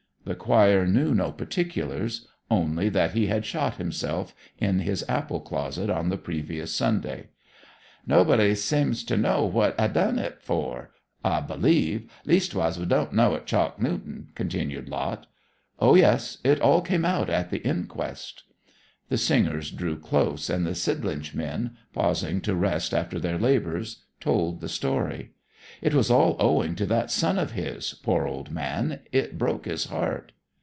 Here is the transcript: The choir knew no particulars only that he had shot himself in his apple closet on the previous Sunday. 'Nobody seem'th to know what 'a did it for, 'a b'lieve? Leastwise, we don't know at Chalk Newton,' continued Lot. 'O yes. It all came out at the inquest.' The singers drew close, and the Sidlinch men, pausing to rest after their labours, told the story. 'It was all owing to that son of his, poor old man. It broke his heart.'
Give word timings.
The 0.23 0.35
choir 0.35 0.85
knew 0.85 1.15
no 1.15 1.31
particulars 1.31 2.27
only 2.49 2.89
that 2.89 3.13
he 3.13 3.25
had 3.25 3.43
shot 3.43 3.77
himself 3.77 4.35
in 4.59 4.79
his 4.79 5.03
apple 5.09 5.39
closet 5.41 5.89
on 5.89 6.09
the 6.09 6.15
previous 6.17 6.73
Sunday. 6.73 7.29
'Nobody 8.05 8.53
seem'th 8.53 9.07
to 9.07 9.17
know 9.17 9.43
what 9.43 9.73
'a 9.79 9.89
did 9.89 10.19
it 10.19 10.37
for, 10.39 10.91
'a 11.25 11.41
b'lieve? 11.41 12.07
Leastwise, 12.23 12.77
we 12.77 12.85
don't 12.85 13.13
know 13.13 13.33
at 13.35 13.47
Chalk 13.47 13.81
Newton,' 13.81 14.27
continued 14.35 14.89
Lot. 14.89 15.25
'O 15.79 15.95
yes. 15.95 16.37
It 16.43 16.61
all 16.61 16.81
came 16.81 17.03
out 17.03 17.29
at 17.31 17.49
the 17.49 17.61
inquest.' 17.65 18.43
The 19.09 19.17
singers 19.17 19.71
drew 19.71 19.97
close, 19.97 20.51
and 20.51 20.67
the 20.67 20.75
Sidlinch 20.75 21.33
men, 21.33 21.75
pausing 21.95 22.41
to 22.41 22.53
rest 22.55 22.93
after 22.93 23.19
their 23.19 23.39
labours, 23.39 24.03
told 24.19 24.61
the 24.61 24.69
story. 24.69 25.31
'It 25.79 25.93
was 25.93 26.11
all 26.11 26.35
owing 26.39 26.75
to 26.75 26.85
that 26.87 27.09
son 27.11 27.37
of 27.39 27.51
his, 27.53 27.93
poor 28.03 28.27
old 28.27 28.51
man. 28.51 28.99
It 29.11 29.37
broke 29.37 29.65
his 29.65 29.85
heart.' 29.85 30.31